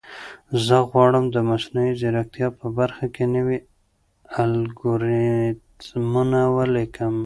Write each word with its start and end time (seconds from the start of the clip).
زه 0.65 0.75
غواړم 0.89 1.25
د 1.31 1.37
مصنوعي 1.49 1.93
ځیرکتیا 2.01 2.47
په 2.59 2.67
برخه 2.77 3.05
کې 3.15 3.23
نوي 3.35 3.57
الګوریتمونه 4.43 6.39
ولیکم. 6.55 7.15